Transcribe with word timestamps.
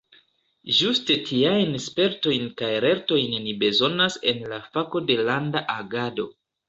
Ĝuste 0.77 1.17
tiajn 1.27 1.75
spertojn 1.87 2.49
kaj 2.61 2.69
lertojn 2.85 3.37
ni 3.47 3.53
bezonas 3.65 4.17
en 4.33 4.43
la 4.55 4.59
fako 4.73 5.03
de 5.11 5.19
Landa 5.29 5.63
Agado! 5.77 6.27